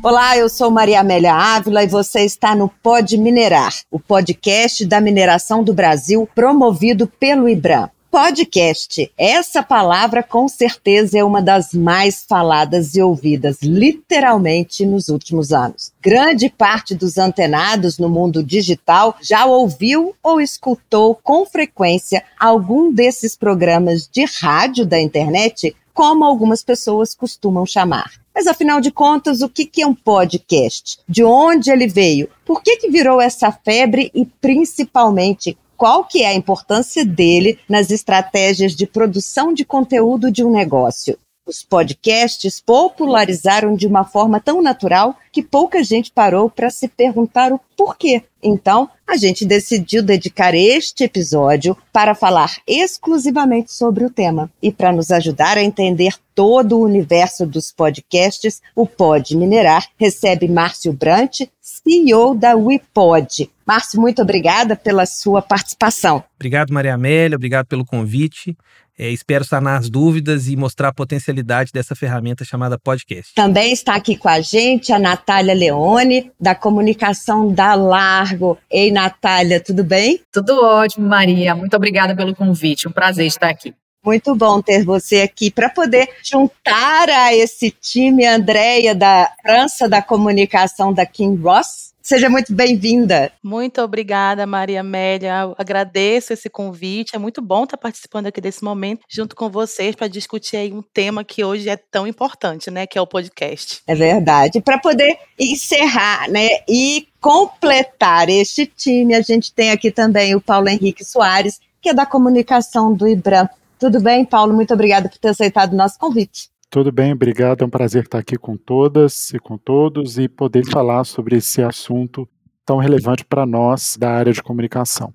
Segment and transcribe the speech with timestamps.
[0.00, 5.00] Olá, eu sou Maria Amélia Ávila e você está no Pod Minerar, o podcast da
[5.00, 7.90] mineração do Brasil promovido pelo IBRAM.
[8.08, 9.12] Podcast.
[9.18, 15.92] Essa palavra com certeza é uma das mais faladas e ouvidas literalmente nos últimos anos.
[16.00, 23.36] Grande parte dos antenados no mundo digital já ouviu ou escutou com frequência algum desses
[23.36, 28.12] programas de rádio da internet, como algumas pessoas costumam chamar.
[28.32, 31.00] Mas afinal de contas, o que é um podcast?
[31.08, 32.30] De onde ele veio?
[32.46, 37.90] Por que, que virou essa febre e principalmente qual que é a importância dele nas
[37.90, 41.18] estratégias de produção de conteúdo de um negócio?
[41.48, 47.54] Os podcasts popularizaram de uma forma tão natural que pouca gente parou para se perguntar
[47.54, 48.22] o porquê.
[48.42, 54.50] Então, a gente decidiu dedicar este episódio para falar exclusivamente sobre o tema.
[54.62, 60.46] E para nos ajudar a entender todo o universo dos podcasts, o Pod Minerar recebe
[60.48, 63.50] Márcio Brant, CEO da WePod.
[63.66, 66.22] Márcio, muito obrigada pela sua participação.
[66.36, 68.54] Obrigado, Maria Amélia, obrigado pelo convite.
[68.98, 73.32] É, espero sanar as dúvidas e mostrar a potencialidade dessa ferramenta chamada podcast.
[73.32, 78.58] Também está aqui com a gente a Natália Leone, da comunicação da Largo.
[78.68, 80.20] Ei, Natália, tudo bem?
[80.32, 81.54] Tudo ótimo, Maria.
[81.54, 82.88] Muito obrigada pelo convite.
[82.88, 83.72] Um prazer estar aqui.
[84.04, 90.00] Muito bom ter você aqui para poder juntar a esse time, Andréia, da França da
[90.00, 93.30] Comunicação da King Ross, Seja muito bem-vinda.
[93.42, 95.42] Muito obrigada, Maria Amélia.
[95.42, 97.14] Eu agradeço esse convite.
[97.14, 100.80] É muito bom estar participando aqui desse momento junto com vocês para discutir aí um
[100.80, 103.82] tema que hoje é tão importante, né, que é o podcast.
[103.86, 104.58] É verdade.
[104.62, 110.70] Para poder encerrar, né, e completar este time, a gente tem aqui também o Paulo
[110.70, 113.50] Henrique Soares, que é da comunicação do IBRAM.
[113.78, 114.54] Tudo bem, Paulo?
[114.54, 116.48] Muito obrigada por ter aceitado o nosso convite.
[116.70, 117.62] Tudo bem, obrigado.
[117.62, 121.62] É um prazer estar aqui com todas e com todos e poder falar sobre esse
[121.62, 122.28] assunto
[122.64, 125.14] tão relevante para nós da área de comunicação.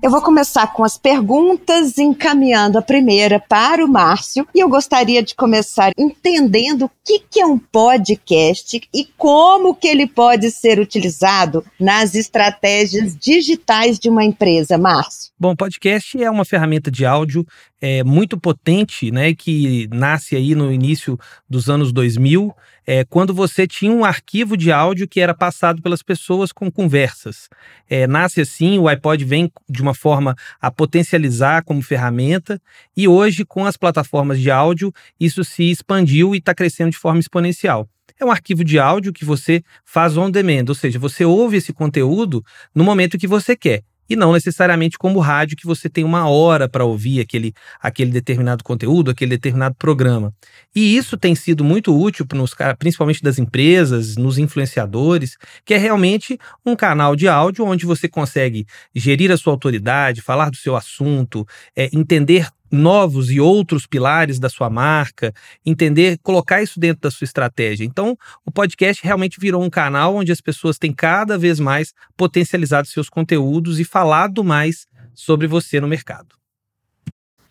[0.00, 4.46] Eu vou começar com as perguntas, encaminhando a primeira para o Márcio.
[4.54, 9.88] E eu gostaria de começar entendendo o que, que é um podcast e como que
[9.88, 15.32] ele pode ser utilizado nas estratégias digitais de uma empresa, Márcio.
[15.36, 17.44] Bom, podcast é uma ferramenta de áudio
[17.80, 21.18] é, muito potente, né, que nasce aí no início
[21.50, 22.54] dos anos 2000,
[22.90, 27.50] é, quando você tinha um arquivo de áudio que era passado pelas pessoas com conversas.
[27.86, 32.58] É, nasce assim, o iPod vem de uma forma a potencializar como ferramenta,
[32.96, 34.90] e hoje, com as plataformas de áudio,
[35.20, 37.86] isso se expandiu e está crescendo de forma exponencial
[38.20, 41.72] é um arquivo de áudio que você faz on demand, ou seja, você ouve esse
[41.72, 42.44] conteúdo
[42.74, 46.68] no momento que você quer e não necessariamente como rádio que você tem uma hora
[46.68, 50.32] para ouvir aquele, aquele determinado conteúdo, aquele determinado programa.
[50.74, 56.38] E isso tem sido muito útil, nos, principalmente das empresas, nos influenciadores, que é realmente
[56.64, 61.46] um canal de áudio onde você consegue gerir a sua autoridade, falar do seu assunto,
[61.76, 65.32] é, entender novos e outros pilares da sua marca,
[65.64, 67.84] entender, colocar isso dentro da sua estratégia.
[67.84, 72.88] Então, o podcast realmente virou um canal onde as pessoas têm cada vez mais potencializado
[72.88, 76.37] seus conteúdos e falado mais sobre você no mercado.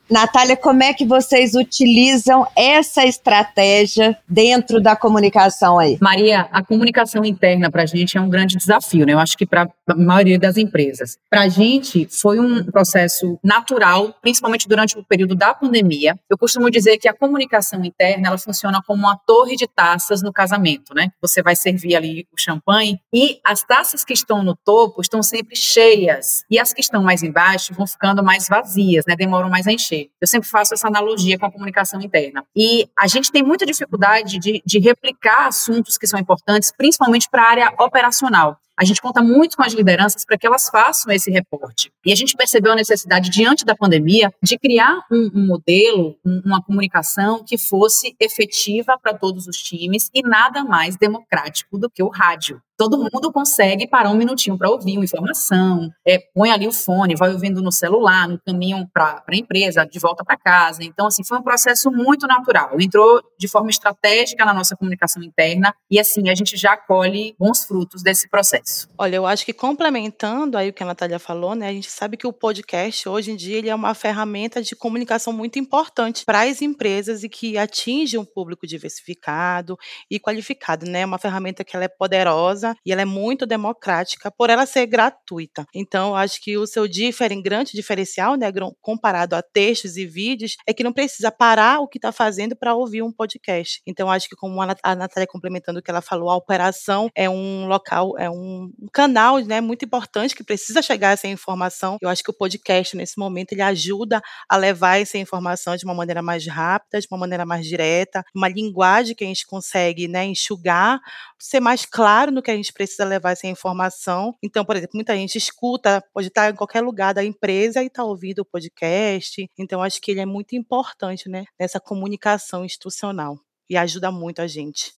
[0.09, 5.97] Natália, como é que vocês utilizam essa estratégia dentro da comunicação aí?
[6.01, 9.13] Maria, a comunicação interna para a gente é um grande desafio, né?
[9.13, 11.18] Eu acho que para a maioria das empresas.
[11.29, 16.18] Para a gente foi um processo natural, principalmente durante o período da pandemia.
[16.29, 20.31] Eu costumo dizer que a comunicação interna ela funciona como uma torre de taças no
[20.31, 21.09] casamento, né?
[21.22, 25.56] Você vai servir ali o champanhe e as taças que estão no topo estão sempre
[25.56, 29.16] cheias e as que estão mais embaixo vão ficando mais vazias, né?
[29.16, 29.97] Demoram mais a encher.
[30.19, 32.44] Eu sempre faço essa analogia com a comunicação interna.
[32.56, 37.44] E a gente tem muita dificuldade de, de replicar assuntos que são importantes, principalmente para
[37.44, 38.59] a área operacional.
[38.79, 41.91] A gente conta muito com as lideranças para que elas façam esse reporte.
[42.05, 46.41] E a gente percebeu a necessidade, diante da pandemia, de criar um, um modelo, um,
[46.45, 52.03] uma comunicação que fosse efetiva para todos os times e nada mais democrático do que
[52.03, 56.68] o rádio todo mundo consegue parar um minutinho para ouvir uma informação, é, põe ali
[56.68, 60.83] o fone, vai ouvindo no celular, no caminho para a empresa, de volta para casa.
[60.83, 62.80] Então, assim, foi um processo muito natural.
[62.80, 67.65] Entrou de forma estratégica na nossa comunicação interna e, assim, a gente já colhe bons
[67.65, 68.67] frutos desse processo.
[68.68, 68.90] Isso.
[68.98, 72.18] Olha, eu acho que complementando aí o que a Natália falou, né, a gente sabe
[72.18, 76.42] que o podcast hoje em dia ele é uma ferramenta de comunicação muito importante para
[76.42, 79.78] as empresas e que atinge um público diversificado
[80.12, 81.06] e qualificado, né?
[81.06, 85.66] Uma ferramenta que ela é poderosa e ela é muito democrática por ela ser gratuita.
[85.74, 88.48] Então, eu acho que o seu diferen, grande diferencial, né,
[88.81, 92.75] comparado a textos e vídeos, é que não precisa parar o que está fazendo para
[92.75, 93.81] ouvir um podcast.
[93.86, 97.68] Então, acho que como a Natália complementando o que ela falou, a operação é um
[97.68, 98.56] local, é um
[98.92, 101.98] canal, né, muito importante que precisa chegar essa informação.
[102.01, 105.94] Eu acho que o podcast nesse momento ele ajuda a levar essa informação de uma
[105.94, 110.25] maneira mais rápida, de uma maneira mais direta, uma linguagem que a gente consegue, né,
[110.25, 111.00] enxugar,
[111.39, 114.33] ser mais claro no que a gente precisa levar essa informação.
[114.44, 118.04] Então, por exemplo, muita gente escuta, pode estar em qualquer lugar da empresa e está
[118.04, 119.50] ouvindo o podcast.
[119.57, 123.39] Então, acho que ele é muito importante, né, nessa comunicação institucional
[123.69, 124.94] e ajuda muito a gente.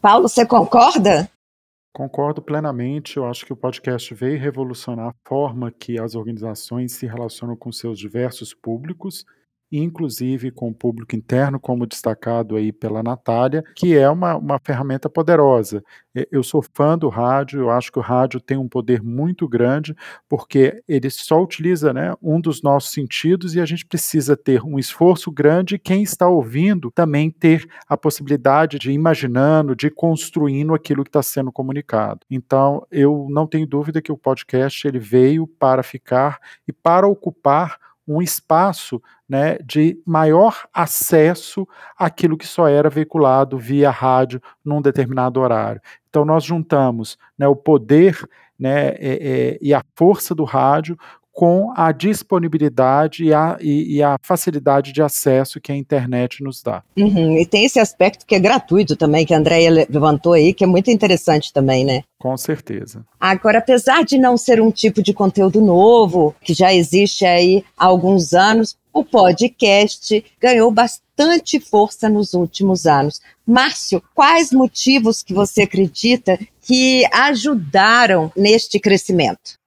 [0.00, 1.30] Paulo, você concorda?
[1.98, 3.16] Concordo plenamente.
[3.16, 7.72] Eu acho que o podcast veio revolucionar a forma que as organizações se relacionam com
[7.72, 9.26] seus diversos públicos
[9.70, 15.08] inclusive com o público interno, como destacado aí pela Natália, que é uma, uma ferramenta
[15.08, 15.82] poderosa.
[16.32, 19.94] Eu sou fã do rádio, eu acho que o rádio tem um poder muito grande,
[20.28, 24.78] porque ele só utiliza né, um dos nossos sentidos e a gente precisa ter um
[24.78, 31.04] esforço grande e quem está ouvindo também ter a possibilidade de imaginando, de construindo aquilo
[31.04, 32.20] que está sendo comunicado.
[32.30, 37.78] Então, eu não tenho dúvida que o podcast ele veio para ficar e para ocupar
[38.08, 45.38] um espaço né, de maior acesso àquilo que só era veiculado via rádio num determinado
[45.38, 45.82] horário.
[46.08, 48.18] Então, nós juntamos né, o poder
[48.58, 50.98] né, é, é, e a força do rádio
[51.38, 56.60] com a disponibilidade e a, e, e a, facilidade de acesso que a internet nos
[56.60, 56.82] dá.
[56.96, 60.64] Uhum, e tem esse aspecto que é gratuito também, que a Andrea levantou aí, que
[60.64, 62.02] é muito interessante também, né?
[62.18, 63.06] Com certeza.
[63.20, 67.84] Agora, apesar de não ser um tipo de conteúdo novo, que já existe aí há
[67.84, 73.20] alguns anos, o podcast ganhou bastante força nos últimos anos.
[73.46, 79.57] Márcio, quais motivos que você acredita que ajudaram neste crescimento?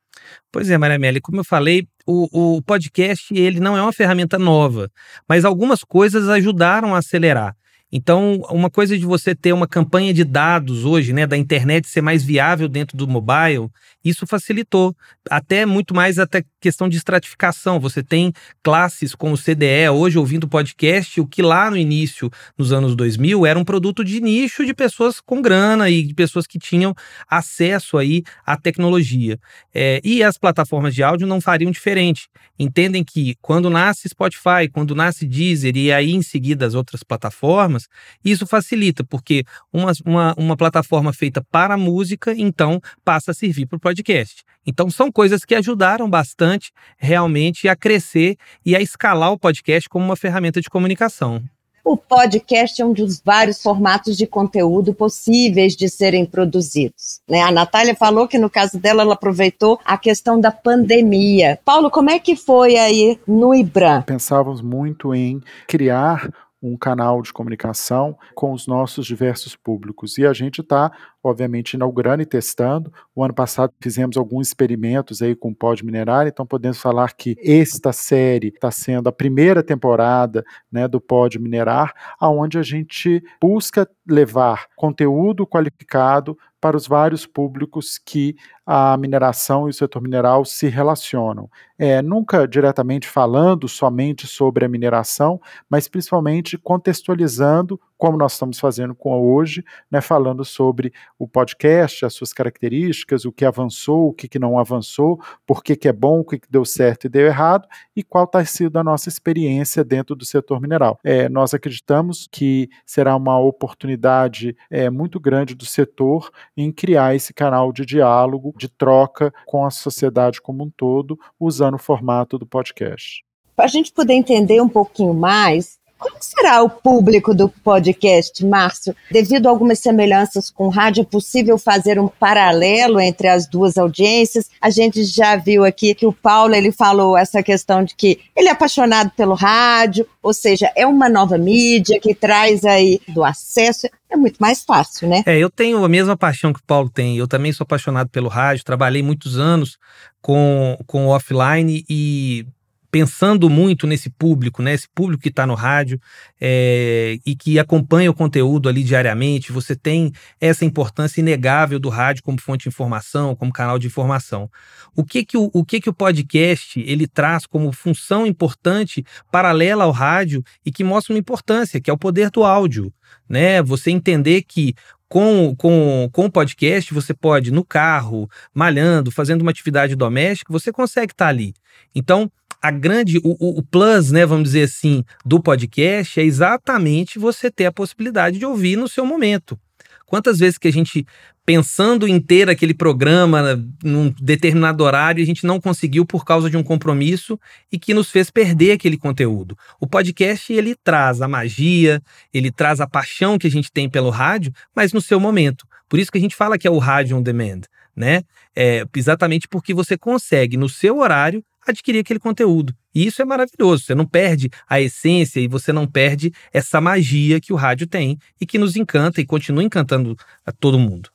[0.52, 4.38] Pois é, Maria Amélia, como eu falei, o, o podcast ele não é uma ferramenta
[4.38, 4.92] nova,
[5.28, 7.56] mas algumas coisas ajudaram a acelerar.
[7.92, 12.02] Então, uma coisa de você ter uma campanha de dados hoje, né, da internet ser
[12.02, 13.70] mais viável dentro do mobile,
[14.04, 14.96] isso facilitou.
[15.30, 17.80] Até muito mais até questão de estratificação.
[17.80, 18.32] Você tem
[18.64, 23.46] classes como o CDE hoje ouvindo podcast, o que lá no início, nos anos 2000,
[23.46, 26.96] era um produto de nicho de pessoas com grana e de pessoas que tinham
[27.30, 29.38] acesso aí à tecnologia.
[29.74, 32.30] É, e as plataformas de áudio não fariam diferente.
[32.58, 37.81] Entendem que quando nasce Spotify, quando nasce Deezer e aí em seguida as outras plataformas,
[38.24, 43.78] isso facilita, porque uma, uma, uma plataforma feita para música, então passa a servir para
[43.78, 44.44] o podcast.
[44.66, 50.06] Então são coisas que ajudaram bastante realmente a crescer e a escalar o podcast como
[50.06, 51.44] uma ferramenta de comunicação.
[51.84, 57.22] O podcast é um dos vários formatos de conteúdo possíveis de serem produzidos.
[57.28, 57.42] Né?
[57.42, 61.60] A Natália falou que no caso dela ela aproveitou a questão da pandemia.
[61.66, 64.04] Paulo, como é que foi aí no IBRAM?
[64.04, 66.30] Pensávamos muito em criar
[66.62, 70.18] um canal de comunicação com os nossos diversos públicos.
[70.18, 70.92] E a gente está,
[71.24, 72.94] obviamente, inaugurando e testando.
[73.16, 77.36] O ano passado fizemos alguns experimentos aí com o Pod Minerar, então podemos falar que
[77.44, 83.90] esta série está sendo a primeira temporada né, do Pod Minerar, aonde a gente busca
[84.08, 88.36] levar conteúdo qualificado para os vários públicos que
[88.74, 91.50] a mineração e o setor mineral se relacionam.
[91.78, 98.96] É, nunca diretamente falando somente sobre a mineração, mas principalmente contextualizando como nós estamos fazendo
[98.96, 104.28] com hoje, né, falando sobre o podcast, as suas características, o que avançou, o que,
[104.28, 107.28] que não avançou, por que, que é bom, o que, que deu certo e deu
[107.28, 110.98] errado, e qual está sido a nossa experiência dentro do setor mineral.
[111.04, 117.36] É, nós acreditamos que será uma oportunidade é, muito grande do setor em criar esse
[117.36, 122.46] canal de diálogo, de troca com a sociedade como um todo, usando o formato do
[122.46, 123.24] podcast.
[123.56, 128.96] Para a gente poder entender um pouquinho mais, como será o público do podcast, Márcio?
[129.12, 134.50] Devido a algumas semelhanças com rádio, é possível fazer um paralelo entre as duas audiências?
[134.60, 138.48] A gente já viu aqui que o Paulo ele falou essa questão de que ele
[138.48, 143.88] é apaixonado pelo rádio, ou seja, é uma nova mídia que traz aí do acesso.
[144.10, 145.22] É muito mais fácil, né?
[145.28, 147.16] É, eu tenho a mesma paixão que o Paulo tem.
[147.16, 149.78] Eu também sou apaixonado pelo rádio, trabalhei muitos anos
[150.20, 152.48] com, com offline e
[152.92, 154.74] pensando muito nesse público, né?
[154.74, 156.00] Esse público que está no rádio
[156.40, 162.22] é, e que acompanha o conteúdo ali diariamente, você tem essa importância inegável do rádio
[162.22, 164.52] como fonte de informação, como canal de informação.
[164.94, 169.86] O que que o, o que que o podcast ele traz como função importante paralela
[169.86, 172.94] ao rádio e que mostra uma importância, que é o poder do áudio,
[173.30, 173.62] né?
[173.64, 174.76] Você entender que
[175.08, 180.72] com, com, com o podcast, você pode, no carro, malhando, fazendo uma atividade doméstica, você
[180.72, 181.54] consegue estar tá ali.
[181.94, 187.50] Então, a grande, o, o, plus, né, vamos dizer assim, do podcast é exatamente você
[187.50, 189.60] ter a possibilidade de ouvir no seu momento.
[190.06, 191.06] Quantas vezes que a gente,
[191.46, 196.58] pensando em ter aquele programa num determinado horário, a gente não conseguiu por causa de
[196.58, 197.40] um compromisso
[197.72, 199.58] e que nos fez perder aquele conteúdo.
[199.80, 202.02] O podcast, ele traz a magia,
[202.34, 205.66] ele traz a paixão que a gente tem pelo rádio, mas no seu momento.
[205.88, 207.62] Por isso que a gente fala que é o rádio on demand,
[207.96, 208.24] né?
[208.54, 212.74] É, exatamente porque você consegue, no seu horário, adquirir aquele conteúdo.
[212.94, 213.84] E isso é maravilhoso.
[213.84, 218.18] Você não perde a essência e você não perde essa magia que o rádio tem
[218.40, 220.16] e que nos encanta e continua encantando
[220.46, 221.10] a todo mundo.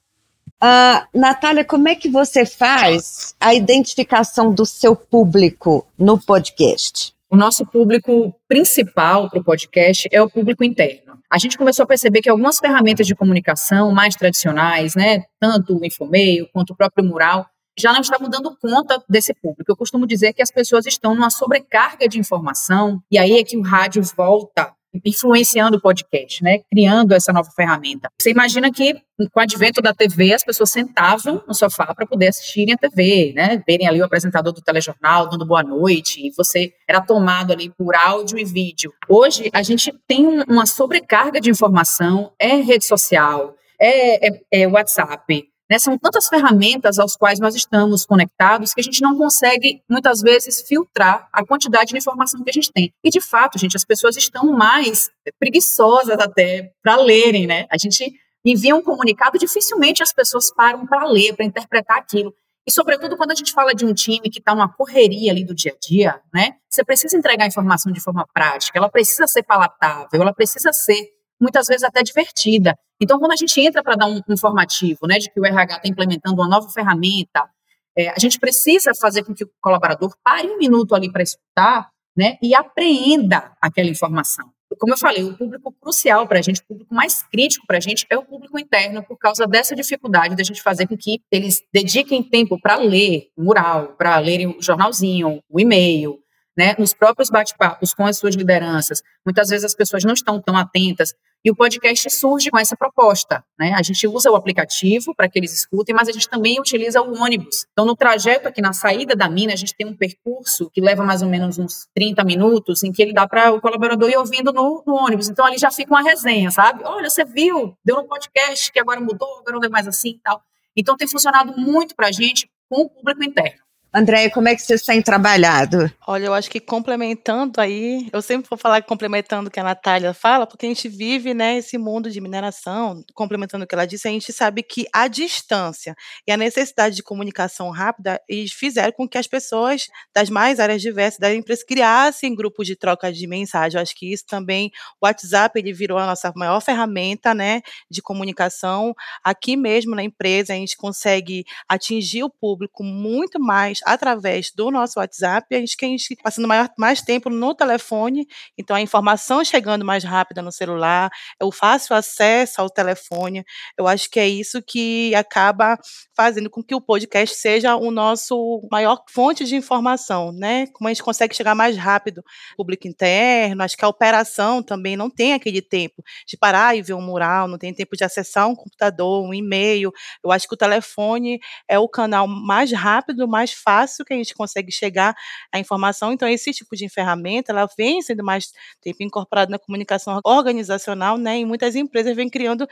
[0.63, 7.13] Uh, Natália, como é que você faz a identificação do seu público no podcast?
[7.29, 11.19] O nosso público principal para o podcast é o público interno.
[11.31, 15.85] A gente começou a perceber que algumas ferramentas de comunicação mais tradicionais, né, tanto o
[15.85, 17.47] infomail quanto o próprio mural,
[17.79, 19.71] já não estavam dando conta desse público.
[19.71, 23.57] Eu costumo dizer que as pessoas estão numa sobrecarga de informação, e aí é que
[23.57, 24.73] o rádio volta
[25.05, 26.61] influenciando o podcast, né?
[26.71, 28.09] Criando essa nova ferramenta.
[28.19, 32.29] Você imagina que com o advento da TV, as pessoas sentavam no sofá para poder
[32.29, 33.63] assistirem a TV, né?
[33.67, 37.95] Verem ali o apresentador do telejornal dando boa noite, e você era tomado ali por
[37.95, 38.93] áudio e vídeo.
[39.09, 45.47] Hoje a gente tem uma sobrecarga de informação, é rede social, é, é, é WhatsApp,
[45.71, 45.79] né?
[45.79, 50.63] São tantas ferramentas aos quais nós estamos conectados que a gente não consegue, muitas vezes,
[50.63, 52.93] filtrar a quantidade de informação que a gente tem.
[53.03, 57.67] E, de fato, gente, as pessoas estão mais preguiçosas até para lerem, né?
[57.71, 58.13] A gente
[58.45, 62.33] envia um comunicado, dificilmente as pessoas param para ler, para interpretar aquilo.
[62.67, 65.55] E, sobretudo, quando a gente fala de um time que está numa correria ali do
[65.55, 66.57] dia a dia, né?
[66.69, 71.11] Você precisa entregar a informação de forma prática, ela precisa ser palatável, ela precisa ser
[71.41, 72.77] muitas vezes até divertida.
[73.01, 75.89] Então, quando a gente entra para dar um informativo, né, de que o RH está
[75.89, 77.49] implementando uma nova ferramenta,
[77.97, 81.91] é, a gente precisa fazer com que o colaborador pare um minuto ali para escutar,
[82.17, 84.51] né, e apreenda aquela informação.
[84.79, 87.81] Como eu falei, o público crucial para a gente, o público mais crítico para a
[87.81, 91.63] gente é o público interno, por causa dessa dificuldade da gente fazer com que eles
[91.73, 96.19] dediquem tempo para ler o mural, para lerem o jornalzinho, o e-mail,
[96.57, 100.57] né, nos próprios bate-papos com as suas lideranças, muitas vezes as pessoas não estão tão
[100.57, 101.15] atentas
[101.45, 103.45] e o podcast surge com essa proposta.
[103.59, 103.73] Né?
[103.75, 107.15] A gente usa o aplicativo para que eles escutem, mas a gente também utiliza o
[107.23, 107.67] ônibus.
[107.73, 111.05] Então, no trajeto aqui na saída da mina, a gente tem um percurso que leva
[111.05, 114.53] mais ou menos uns 30 minutos, em que ele dá para o colaborador ir ouvindo
[114.53, 115.29] no, no, ônibus.
[115.29, 116.83] Então, ali já fica uma resenha, sabe?
[116.85, 120.19] Olha, você viu, deu no podcast que agora mudou, agora não é mais assim e
[120.19, 120.43] tal.
[120.77, 123.66] Então, tem funcionado muito para a gente com o público interno.
[123.97, 125.91] Andréia, como é que vocês têm trabalhado?
[126.07, 130.13] Olha, eu acho que complementando aí, eu sempre vou falar complementando o que a Natália
[130.13, 134.07] fala, porque a gente vive, né, esse mundo de mineração, complementando o que ela disse,
[134.07, 139.17] a gente sabe que a distância e a necessidade de comunicação rápida, fizeram com que
[139.17, 143.79] as pessoas das mais áreas diversas da empresa criassem grupos de troca de mensagem.
[143.79, 148.03] Eu acho que isso também, o WhatsApp, ele virou a nossa maior ferramenta, né, de
[148.03, 148.95] comunicação.
[149.25, 154.99] Aqui mesmo na empresa, a gente consegue atingir o público muito mais através do nosso
[154.99, 158.27] WhatsApp, a gente quem passando maior, mais tempo no telefone,
[158.59, 161.09] então a informação chegando mais rápida no celular,
[161.41, 163.45] é o fácil acesso ao telefone.
[163.79, 165.79] Eu acho que é isso que acaba
[166.17, 170.67] fazendo com que o podcast seja o nosso maior fonte de informação, né?
[170.73, 172.25] Como a gente consegue chegar mais rápido
[172.57, 176.95] público interno, acho que a operação também não tem aquele tempo de parar e ver
[176.95, 179.93] um mural, não tem tempo de acessar um computador, um e-mail.
[180.25, 181.39] Eu acho que o telefone
[181.69, 185.15] é o canal mais rápido, mais fácil fácil que a gente consegue chegar
[185.53, 186.13] à informação.
[186.13, 191.39] Então, esse tipo de ferramenta, ela vem sendo mais tempo incorporado na comunicação organizacional, né?
[191.41, 192.67] E muitas empresas vêm criando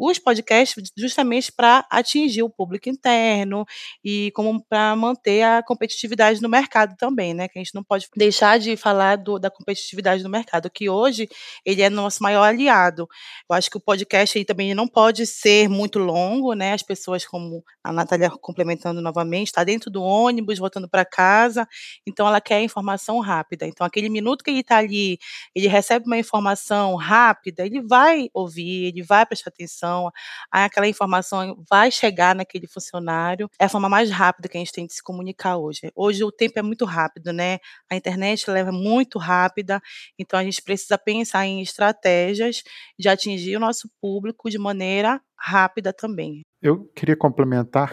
[0.00, 3.66] os podcasts justamente para atingir o público interno
[4.02, 7.48] e como para manter a competitividade no mercado também, né?
[7.48, 11.28] Que a gente não pode deixar de falar do, da competitividade no mercado, que hoje
[11.66, 13.06] ele é nosso maior aliado.
[13.48, 16.72] Eu acho que o podcast aí também não pode ser muito longo, né?
[16.72, 21.68] As pessoas, como a Natália complementando novamente, está dentro do ônibus voltando para casa,
[22.06, 23.66] então ela quer informação rápida.
[23.66, 25.18] Então, aquele minuto que ele está ali,
[25.54, 30.12] ele recebe uma informação rápida, ele vai ouvir, ele vai prestar atenção, informação,
[30.50, 33.48] aquela informação vai chegar naquele funcionário.
[33.58, 35.90] É a forma mais rápida que a gente tem de se comunicar hoje.
[35.94, 37.58] Hoje o tempo é muito rápido, né?
[37.90, 39.80] A internet leva muito rápida,
[40.18, 42.62] então a gente precisa pensar em estratégias
[42.98, 46.42] de atingir o nosso público de maneira rápida também.
[46.62, 47.90] Eu queria complementar.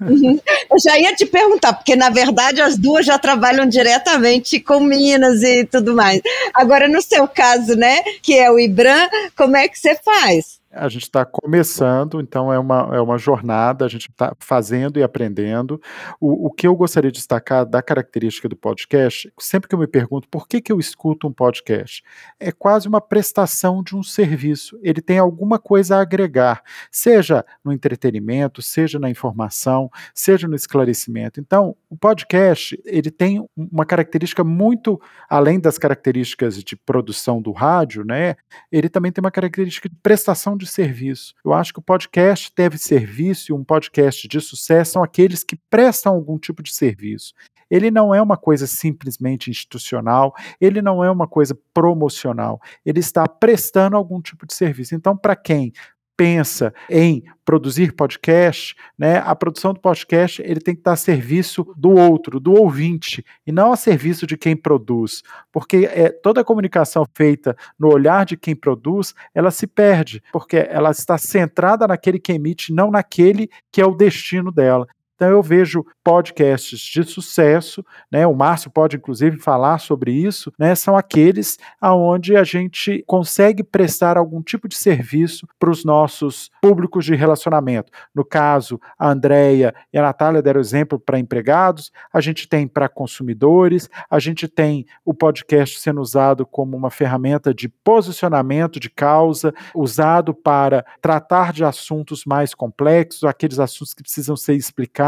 [0.00, 0.38] Uhum.
[0.70, 5.42] Eu já ia te perguntar, porque na verdade as duas já trabalham diretamente com Minas
[5.42, 6.20] e tudo mais.
[6.54, 10.60] Agora, no seu caso, né, que é o IBRAM, como é que você faz?
[10.78, 15.02] A gente está começando, então é uma, é uma jornada, a gente está fazendo e
[15.02, 15.80] aprendendo.
[16.20, 19.88] O, o que eu gostaria de destacar da característica do podcast, sempre que eu me
[19.88, 22.02] pergunto por que, que eu escuto um podcast,
[22.38, 24.78] é quase uma prestação de um serviço.
[24.82, 31.40] Ele tem alguma coisa a agregar, seja no entretenimento, seja na informação, seja no esclarecimento.
[31.40, 38.04] Então, o podcast ele tem uma característica muito além das características de produção do rádio,
[38.04, 38.36] né?
[38.70, 41.34] Ele também tem uma característica de prestação de serviço.
[41.44, 45.56] Eu acho que o podcast deve serviço e um podcast de sucesso são aqueles que
[45.70, 47.34] prestam algum tipo de serviço.
[47.70, 53.28] Ele não é uma coisa simplesmente institucional, ele não é uma coisa promocional, ele está
[53.28, 54.94] prestando algum tipo de serviço.
[54.94, 55.72] Então, para quem
[56.18, 61.64] pensa em produzir podcast, né, a produção do podcast ele tem que estar a serviço
[61.76, 65.22] do outro, do ouvinte, e não a serviço de quem produz,
[65.52, 70.56] porque é, toda a comunicação feita no olhar de quem produz, ela se perde, porque
[70.56, 74.86] ela está centrada naquele que emite, não naquele que é o destino dela.
[75.18, 78.24] Então eu vejo podcasts de sucesso, né?
[78.24, 80.76] O Márcio pode inclusive falar sobre isso, né?
[80.76, 87.04] São aqueles aonde a gente consegue prestar algum tipo de serviço para os nossos públicos
[87.04, 87.90] de relacionamento.
[88.14, 92.88] No caso, a Andrea e a Natália deram exemplo para empregados, a gente tem para
[92.88, 99.52] consumidores, a gente tem o podcast sendo usado como uma ferramenta de posicionamento de causa,
[99.74, 105.07] usado para tratar de assuntos mais complexos, aqueles assuntos que precisam ser explicados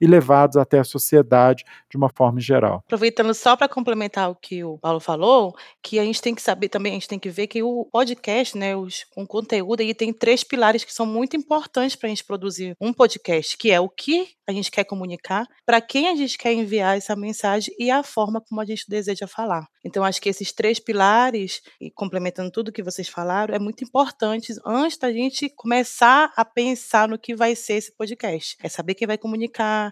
[0.00, 2.82] e levados até a sociedade de uma forma geral.
[2.86, 6.68] Aproveitando só para complementar o que o Paulo falou, que a gente tem que saber
[6.68, 10.12] também, a gente tem que ver que o podcast, né, os, um conteúdo, ele tem
[10.12, 13.88] três pilares que são muito importantes para a gente produzir um podcast, que é o
[13.88, 18.02] que a gente quer comunicar, para quem a gente quer enviar essa mensagem e a
[18.02, 19.66] forma como a gente deseja falar.
[19.84, 24.52] Então, acho que esses três pilares, e complementando tudo que vocês falaram, é muito importante
[24.66, 28.56] antes da gente começar a pensar no que vai ser esse podcast.
[28.62, 29.39] É saber quem vai comunicar,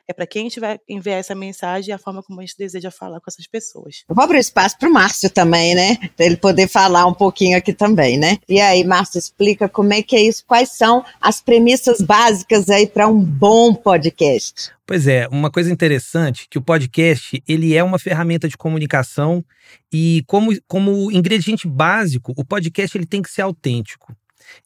[0.06, 2.56] é para quem a gente vai enviar essa mensagem e a forma como a gente
[2.58, 4.04] deseja falar com essas pessoas.
[4.08, 5.96] Eu vou abrir espaço para o Márcio também, né?
[6.16, 8.38] Para ele poder falar um pouquinho aqui também, né?
[8.48, 12.86] E aí, Márcio, explica como é que é isso, quais são as premissas básicas aí
[12.86, 14.72] para um bom podcast.
[14.86, 19.44] Pois é, uma coisa interessante que o podcast ele é uma ferramenta de comunicação
[19.92, 24.16] e como, como ingrediente básico, o podcast ele tem que ser autêntico.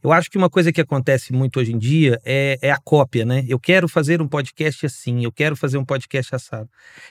[0.03, 3.25] Eu acho que uma coisa que acontece muito hoje em dia é, é, a cópia,
[3.25, 3.45] né?
[3.49, 6.69] Eu quero fazer um podcast assim, eu quero fazer um podcast assado.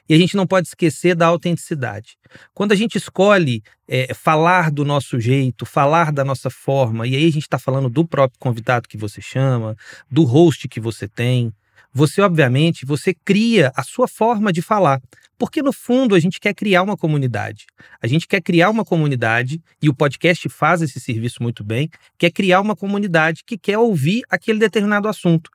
[0.07, 2.17] E a gente não pode esquecer da autenticidade.
[2.53, 7.27] Quando a gente escolhe é, falar do nosso jeito, falar da nossa forma, e aí
[7.27, 9.75] a gente está falando do próprio convidado que você chama,
[10.10, 11.53] do host que você tem,
[11.93, 15.01] você obviamente você cria a sua forma de falar,
[15.38, 17.65] porque no fundo a gente quer criar uma comunidade.
[18.01, 22.32] A gente quer criar uma comunidade e o podcast faz esse serviço muito bem, quer
[22.32, 25.49] criar uma comunidade que quer ouvir aquele determinado assunto.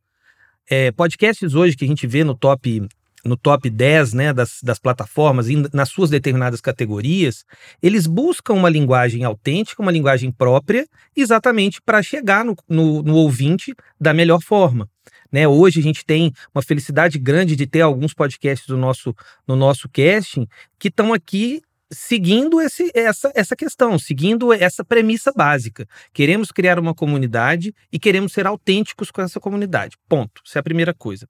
[0.69, 2.89] É, podcasts hoje que a gente vê no top
[3.27, 7.45] no top 10 né, das, das plataformas, nas suas determinadas categorias,
[7.83, 13.75] eles buscam uma linguagem autêntica, uma linguagem própria, exatamente para chegar no, no, no ouvinte
[14.01, 14.89] da melhor forma.
[15.37, 15.47] Né?
[15.47, 19.15] Hoje a gente tem uma felicidade grande de ter alguns podcasts do nosso,
[19.47, 20.47] no nosso casting
[20.79, 21.61] que estão aqui
[21.93, 25.87] seguindo esse, essa, essa questão, seguindo essa premissa básica.
[26.15, 29.99] Queremos criar uma comunidade e queremos ser autênticos com essa comunidade.
[30.09, 30.41] Ponto.
[30.47, 31.29] Essa é a primeira coisa.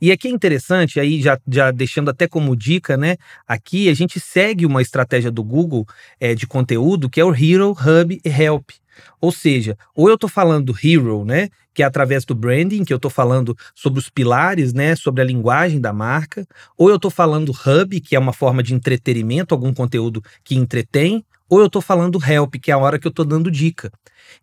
[0.00, 3.16] E aqui é interessante, aí já, já deixando até como dica, né?
[3.44, 5.84] Aqui a gente segue uma estratégia do Google
[6.20, 8.70] é, de conteúdo que é o Hero, Hub e Help.
[9.20, 12.92] Ou seja, ou eu estou falando do hero, né, que é através do branding, que
[12.92, 17.10] eu estou falando sobre os pilares, né, sobre a linguagem da marca, ou eu estou
[17.10, 21.82] falando hub, que é uma forma de entretenimento, algum conteúdo que entretém, ou eu estou
[21.82, 23.90] falando help, que é a hora que eu estou dando dica.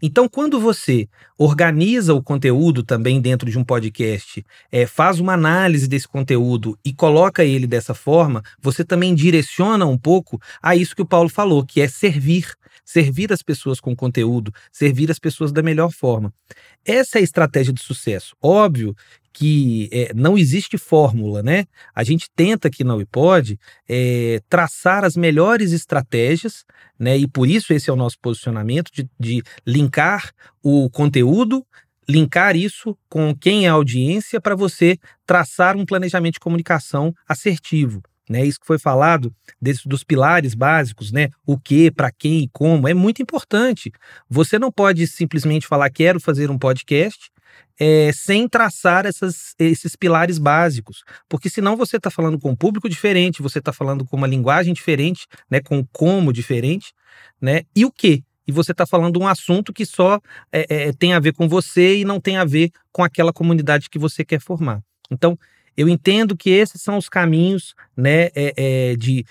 [0.02, 5.88] Então, quando você organiza o conteúdo também dentro de um podcast, é, faz uma análise
[5.88, 11.02] desse conteúdo e coloca ele dessa forma, você também direciona um pouco a isso que
[11.02, 15.64] o Paulo falou, que é servir servir as pessoas com conteúdo, servir as pessoas da
[15.64, 16.32] melhor forma.
[16.86, 18.36] Essa é a estratégia de sucesso.
[18.40, 18.96] Óbvio
[19.36, 21.66] que é, não existe fórmula, né?
[21.94, 26.64] A gente tenta aqui na Wipod é, traçar as melhores estratégias,
[26.98, 27.18] né?
[27.18, 30.32] E por isso esse é o nosso posicionamento de, de linkar
[30.64, 31.66] o conteúdo
[32.08, 34.96] linkar isso com quem é a audiência para você
[35.26, 38.02] traçar um planejamento de comunicação assertivo.
[38.30, 41.30] Né, isso que foi falado desse, dos pilares básicos, né?
[41.46, 43.92] O que, para quem e como, é muito importante.
[44.28, 47.30] Você não pode simplesmente falar quero fazer um podcast
[47.80, 52.88] é, sem traçar essas, esses pilares básicos, porque senão você está falando com um público
[52.88, 55.60] diferente, você está falando com uma linguagem diferente, né?
[55.60, 56.94] Com um como diferente,
[57.42, 57.64] né?
[57.76, 58.24] E o que?
[58.48, 61.98] e você está falando um assunto que só é, é, tem a ver com você
[61.98, 64.84] e não tem a ver com aquela comunidade que você quer formar.
[65.10, 65.38] Então,
[65.76, 68.30] eu entendo que esses são os caminhos né,
[68.98, 69.26] de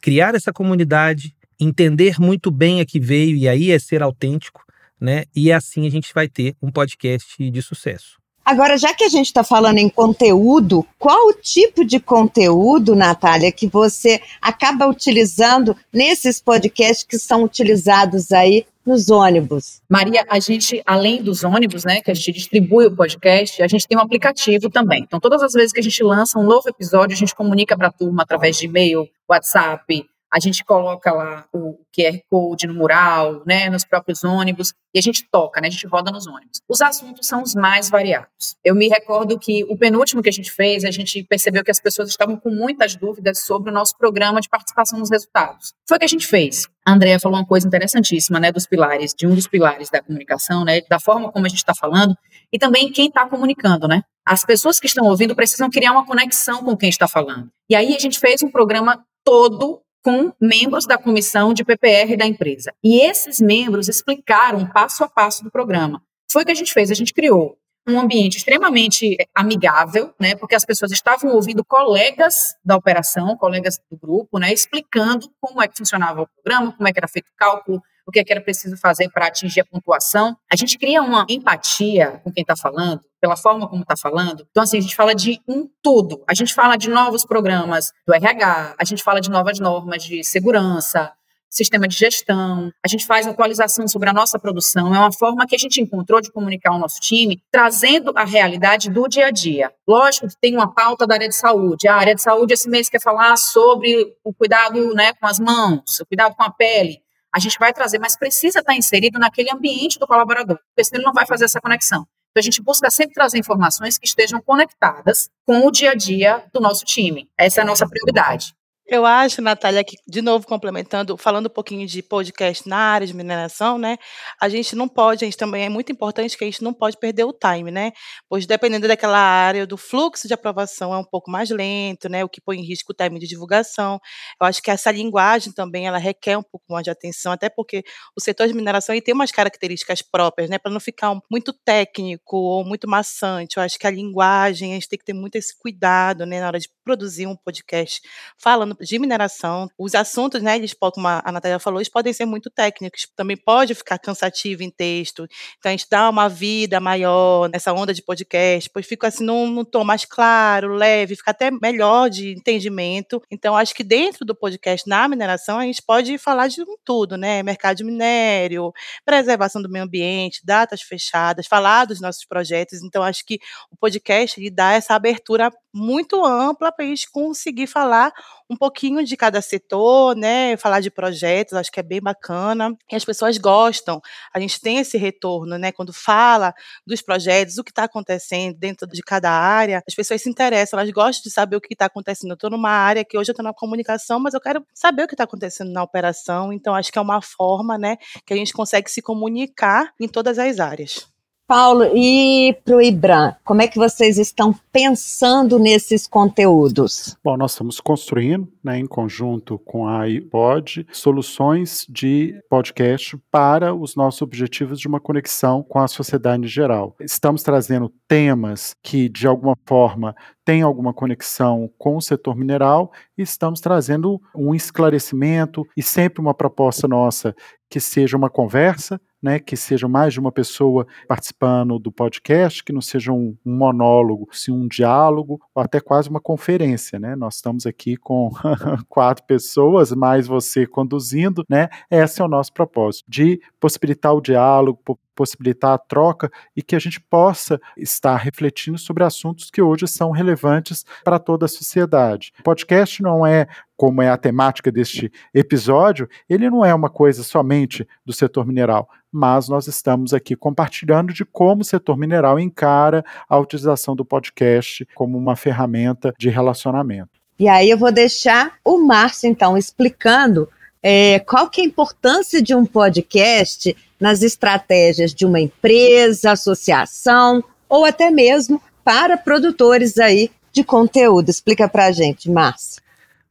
[0.00, 4.64] criar essa comunidade, entender muito bem a que veio, e aí é ser autêntico,
[5.00, 5.24] né?
[5.34, 8.20] E assim a gente vai ter um podcast de sucesso.
[8.44, 13.52] Agora, já que a gente está falando em conteúdo, qual o tipo de conteúdo, Natália,
[13.52, 19.80] que você acaba utilizando nesses podcasts que são utilizados aí nos ônibus?
[19.88, 23.86] Maria, a gente, além dos ônibus, né, que a gente distribui o podcast, a gente
[23.86, 25.04] tem um aplicativo também.
[25.04, 27.88] Então, todas as vezes que a gente lança um novo episódio, a gente comunica para
[27.88, 33.42] a turma através de e-mail, WhatsApp, a gente coloca lá o QR Code no mural,
[33.44, 36.60] né, nos próprios ônibus, e a gente toca, né, a gente roda nos ônibus.
[36.68, 38.56] Os assuntos são os mais variados.
[38.64, 41.80] Eu me recordo que o penúltimo que a gente fez, a gente percebeu que as
[41.80, 45.74] pessoas estavam com muitas dúvidas sobre o nosso programa de participação nos resultados.
[45.88, 46.68] Foi o que a gente fez.
[46.86, 50.64] A Andrea falou uma coisa interessantíssima, né, dos pilares, de um dos pilares da comunicação,
[50.64, 52.16] né, da forma como a gente está falando,
[52.52, 54.02] e também quem está comunicando, né?
[54.24, 57.50] As pessoas que estão ouvindo precisam criar uma conexão com quem está falando.
[57.68, 62.26] E aí a gente fez um programa todo com membros da comissão de PPR da
[62.26, 62.72] empresa.
[62.82, 66.02] E esses membros explicaram passo a passo do programa.
[66.30, 67.56] Foi o que a gente fez, a gente criou
[67.88, 73.98] um ambiente extremamente amigável, né, porque as pessoas estavam ouvindo colegas da operação, colegas do
[73.98, 77.36] grupo, né, explicando como é que funcionava o programa, como é que era feito o
[77.36, 80.36] cálculo, o que, é que era preciso fazer para atingir a pontuação.
[80.50, 84.46] A gente cria uma empatia com quem está falando, pela forma como está falando.
[84.50, 86.22] Então, assim, a gente fala de um tudo.
[86.26, 90.24] A gente fala de novos programas do RH, a gente fala de novas normas de
[90.24, 91.12] segurança,
[91.50, 94.94] sistema de gestão, a gente faz atualização sobre a nossa produção.
[94.94, 98.88] É uma forma que a gente encontrou de comunicar o nosso time, trazendo a realidade
[98.88, 99.72] do dia a dia.
[99.86, 101.88] Lógico que tem uma pauta da área de saúde.
[101.88, 105.98] A área de saúde esse mês quer falar sobre o cuidado né, com as mãos,
[106.00, 107.02] o cuidado com a pele
[107.32, 111.06] a gente vai trazer, mas precisa estar inserido naquele ambiente do colaborador, porque senão ele
[111.06, 112.04] não vai fazer essa conexão.
[112.30, 116.44] Então, a gente busca sempre trazer informações que estejam conectadas com o dia a dia
[116.52, 117.28] do nosso time.
[117.36, 118.54] Essa é a nossa prioridade.
[118.92, 123.14] Eu acho, Natália, que, de novo, complementando, falando um pouquinho de podcast na área de
[123.14, 123.96] mineração, né?
[124.40, 126.98] A gente não pode, a gente também é muito importante que a gente não pode
[126.98, 127.92] perder o time, né?
[128.28, 132.24] Pois dependendo daquela área, do fluxo de aprovação é um pouco mais lento, né?
[132.24, 134.00] O que põe em risco o time de divulgação.
[134.40, 137.84] Eu acho que essa linguagem também, ela requer um pouco mais de atenção, até porque
[138.16, 140.58] o setor de mineração ele tem umas características próprias, né?
[140.58, 143.56] Para não ficar muito técnico ou muito maçante.
[143.56, 146.40] Eu acho que a linguagem, a gente tem que ter muito esse cuidado, né?
[146.40, 148.00] Na hora de produzir um podcast
[148.36, 149.68] falando de mineração.
[149.78, 153.76] Os assuntos, né, eles, como a Natália falou, eles podem ser muito técnicos, também pode
[153.76, 155.28] ficar cansativo em texto.
[155.58, 159.48] Então a gente dá uma vida maior nessa onda de podcast, pois fica assim num,
[159.48, 163.22] num tom mais claro, leve, fica até melhor de entendimento.
[163.30, 167.40] Então acho que dentro do podcast na mineração a gente pode falar de tudo, né?
[167.44, 168.72] Mercado de minério,
[169.04, 172.82] preservação do meio ambiente, datas fechadas, falar dos nossos projetos.
[172.82, 173.38] Então acho que
[173.70, 178.12] o podcast ele dá essa abertura muito ampla gente conseguir falar
[178.48, 180.56] um pouquinho de cada setor, né?
[180.56, 182.76] Falar de projetos, acho que é bem bacana.
[182.90, 184.00] E as pessoas gostam.
[184.34, 185.70] A gente tem esse retorno, né?
[185.72, 186.52] Quando fala
[186.86, 190.90] dos projetos, o que está acontecendo dentro de cada área, as pessoas se interessam, elas
[190.90, 192.30] gostam de saber o que está acontecendo.
[192.30, 195.08] Eu estou numa área que hoje eu estou na comunicação, mas eu quero saber o
[195.08, 196.52] que está acontecendo na operação.
[196.52, 200.38] Então, acho que é uma forma, né, que a gente consegue se comunicar em todas
[200.38, 201.08] as áreas.
[201.50, 207.16] Paulo, e para o IBRAM, como é que vocês estão pensando nesses conteúdos?
[207.24, 213.96] Bom, nós estamos construindo, né, em conjunto com a iPod, soluções de podcast para os
[213.96, 216.94] nossos objetivos de uma conexão com a sociedade em geral.
[217.00, 223.22] Estamos trazendo temas que, de alguma forma, têm alguma conexão com o setor mineral e
[223.22, 227.34] estamos trazendo um esclarecimento e sempre uma proposta nossa
[227.68, 232.72] que seja uma conversa né, que seja mais de uma pessoa participando do podcast, que
[232.72, 237.14] não seja um, um monólogo, sim um diálogo ou até quase uma conferência, né?
[237.14, 238.30] Nós estamos aqui com
[238.88, 241.68] quatro pessoas, mais você conduzindo, né?
[241.90, 244.80] Esse é o nosso propósito, de possibilitar o diálogo,
[245.20, 250.12] possibilitar a troca e que a gente possa estar refletindo sobre assuntos que hoje são
[250.12, 252.32] relevantes para toda a sociedade.
[252.40, 257.22] O podcast não é como é a temática deste episódio, ele não é uma coisa
[257.22, 263.04] somente do setor mineral, mas nós estamos aqui compartilhando de como o setor mineral encara
[263.28, 267.10] a utilização do podcast como uma ferramenta de relacionamento.
[267.38, 270.48] E aí eu vou deixar o Márcio, então, explicando
[270.82, 277.44] é, qual que é a importância de um podcast nas estratégias de uma empresa, associação
[277.68, 281.28] ou até mesmo para produtores aí de conteúdo.
[281.28, 282.82] Explica para a gente, Márcio.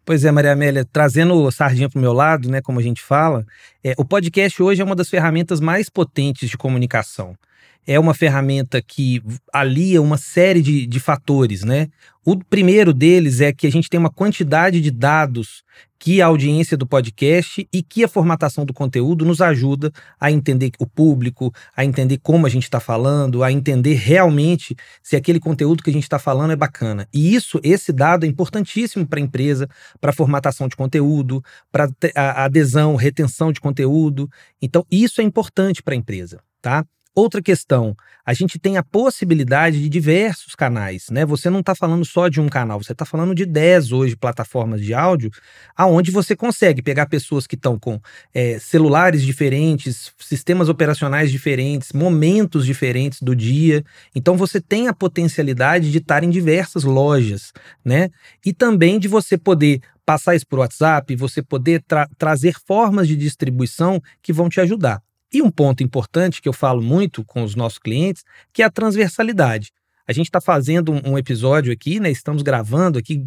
[0.06, 3.46] Pois é, Maria Amélia, trazendo sardinha para o meu lado, né, como a gente fala,
[3.84, 7.36] é, o podcast hoje é uma das ferramentas mais potentes de comunicação.
[7.86, 11.88] É uma ferramenta que alia uma série de, de fatores, né?
[12.24, 15.64] O primeiro deles é que a gente tem uma quantidade de dados
[15.98, 20.72] que a audiência do podcast e que a formatação do conteúdo nos ajuda a entender
[20.80, 25.84] o público, a entender como a gente está falando, a entender realmente se aquele conteúdo
[25.84, 27.08] que a gente está falando é bacana.
[27.14, 29.68] E isso, esse dado é importantíssimo para a empresa,
[30.00, 34.30] para a formatação de conteúdo, para a adesão, retenção de conteúdo.
[34.62, 36.86] Então, isso é importante para a empresa, tá?
[37.20, 41.26] Outra questão, a gente tem a possibilidade de diversos canais, né?
[41.26, 44.82] Você não está falando só de um canal, você está falando de 10 hoje plataformas
[44.82, 45.30] de áudio,
[45.76, 48.00] aonde você consegue pegar pessoas que estão com
[48.34, 53.84] é, celulares diferentes, sistemas operacionais diferentes, momentos diferentes do dia.
[54.16, 57.52] Então você tem a potencialidade de estar em diversas lojas,
[57.84, 58.12] né?
[58.46, 63.18] E também de você poder passar isso por WhatsApp, você poder tra trazer formas de
[63.18, 65.04] distribuição que vão te ajudar.
[65.32, 68.72] E um ponto importante que eu falo muito com os nossos clientes, que é a
[68.72, 69.72] transversalidade.
[70.08, 72.10] A gente está fazendo um, episódio aqui, né?
[72.10, 73.24] Estamos gravando aqui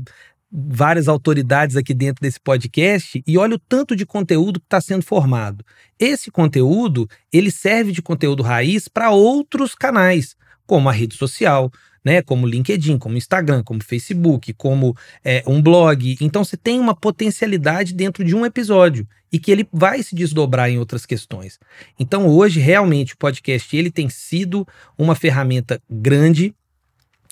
[0.50, 5.04] várias autoridades aqui dentro desse podcast e olha o tanto de conteúdo que está sendo
[5.04, 5.64] formado.
[5.98, 10.36] Esse conteúdo ele serve de conteúdo raiz para outros canais,
[10.66, 11.70] como a rede social,
[12.04, 12.22] né?
[12.22, 16.16] Como LinkedIn, como Instagram, como Facebook, como é, um blog.
[16.20, 20.70] Então você tem uma potencialidade dentro de um episódio e que ele vai se desdobrar
[20.70, 21.58] em outras questões.
[21.98, 24.66] Então hoje realmente o podcast ele tem sido
[24.98, 26.54] uma ferramenta grande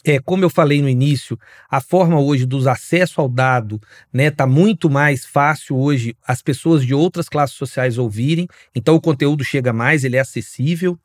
[0.04, 1.38] é, como eu falei no início,
[1.70, 3.80] a forma hoje dos acesso ao dado,
[4.12, 9.00] né, tá muito mais fácil hoje as pessoas de outras classes sociais ouvirem, então o
[9.00, 10.98] conteúdo chega mais, ele é acessível.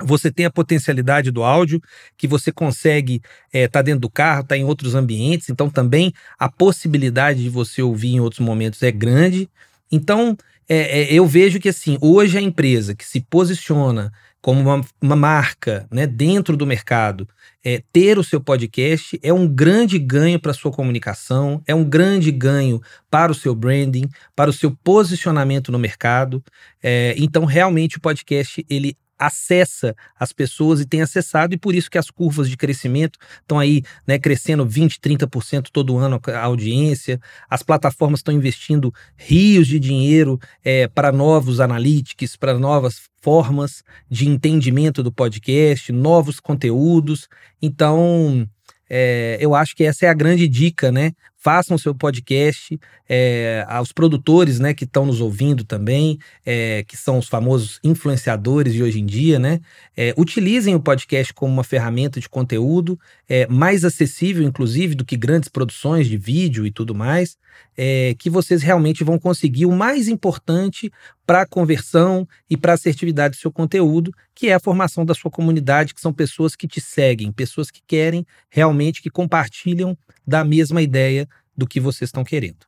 [0.00, 1.80] Você tem a potencialidade do áudio,
[2.16, 5.68] que você consegue estar é, tá dentro do carro, estar tá em outros ambientes, então
[5.68, 9.50] também a possibilidade de você ouvir em outros momentos é grande.
[9.90, 10.36] Então,
[10.68, 15.14] é, é, eu vejo que assim, hoje a empresa que se posiciona como uma, uma
[15.14, 17.28] marca né, dentro do mercado,
[17.64, 21.84] é, ter o seu podcast é um grande ganho para a sua comunicação, é um
[21.84, 26.42] grande ganho para o seu branding, para o seu posicionamento no mercado.
[26.82, 31.90] É, então, realmente, o podcast ele acessa as pessoas e tem acessado, e por isso
[31.90, 37.20] que as curvas de crescimento estão aí né, crescendo 20%, 30% todo ano a audiência,
[37.48, 44.28] as plataformas estão investindo rios de dinheiro é, para novos analytics, para novas formas de
[44.28, 47.28] entendimento do podcast, novos conteúdos.
[47.60, 48.48] Então,
[48.90, 51.12] é, eu acho que essa é a grande dica, né?
[51.42, 52.78] Façam o seu podcast,
[53.08, 58.72] é, aos produtores né, que estão nos ouvindo também, é, que são os famosos influenciadores
[58.72, 59.60] de hoje em dia, né?
[59.96, 65.16] É, utilizem o podcast como uma ferramenta de conteúdo é, mais acessível, inclusive, do que
[65.16, 67.36] grandes produções de vídeo e tudo mais,
[67.76, 70.92] é, que vocês realmente vão conseguir o mais importante
[71.26, 75.14] para a conversão e para a assertividade do seu conteúdo, que é a formação da
[75.14, 80.44] sua comunidade, que são pessoas que te seguem, pessoas que querem realmente que compartilham da
[80.44, 82.66] mesma ideia do que vocês estão querendo.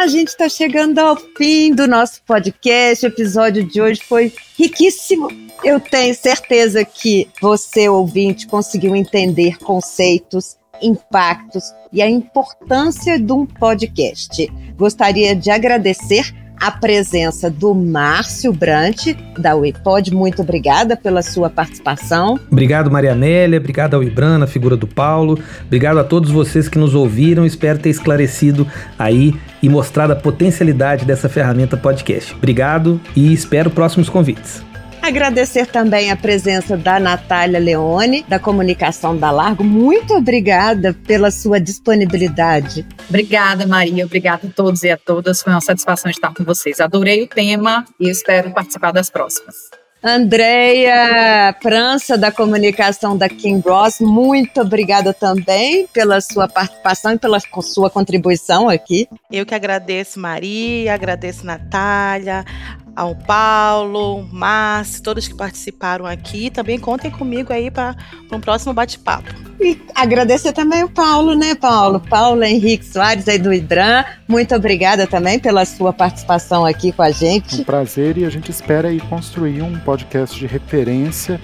[0.00, 3.04] A gente está chegando ao fim do nosso podcast.
[3.04, 5.28] O episódio de hoje foi riquíssimo.
[5.62, 13.44] Eu tenho certeza que você, ouvinte, conseguiu entender conceitos, impactos e a importância de um
[13.44, 14.50] podcast.
[14.74, 20.14] Gostaria de agradecer a presença do Márcio Brant, da UIPOD.
[20.14, 22.38] Muito obrigada pela sua participação.
[22.50, 23.58] Obrigado, Maria Amélia.
[23.58, 25.38] Obrigado ao Ibran, a figura do Paulo.
[25.64, 27.46] Obrigado a todos vocês que nos ouviram.
[27.46, 28.66] Espero ter esclarecido
[28.98, 32.34] aí e mostrado a potencialidade dessa ferramenta podcast.
[32.34, 34.69] Obrigado e espero próximos convites.
[35.02, 39.64] Agradecer também a presença da Natália Leone, da Comunicação da Largo.
[39.64, 42.86] Muito obrigada pela sua disponibilidade.
[43.08, 44.04] Obrigada, Maria.
[44.04, 45.42] Obrigada a todos e a todas.
[45.42, 46.80] Foi uma satisfação estar com vocês.
[46.80, 49.56] Adorei o tema e espero participar das próximas.
[50.02, 57.38] Andreia França, da comunicação da Kim Ross, muito obrigada também pela sua participação e pela
[57.62, 59.06] sua contribuição aqui.
[59.30, 62.46] Eu que agradeço, Maria, agradeço, Natália,
[62.94, 66.50] ao Paulo, Márcio, todos que participaram aqui.
[66.50, 67.96] Também contem comigo aí para
[68.32, 69.32] um próximo bate-papo.
[69.60, 72.00] E agradecer também o Paulo, né, Paulo?
[72.00, 74.04] Paulo Henrique Soares aí do IDRAM.
[74.26, 77.60] Muito obrigada também pela sua participação aqui com a gente.
[77.60, 81.40] Um prazer e a gente espera aí construir um podcast de referência